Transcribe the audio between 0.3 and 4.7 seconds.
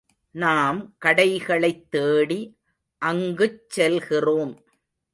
நாம் கடைகளைத் தேடி அங்குச் செல்கிறோம்.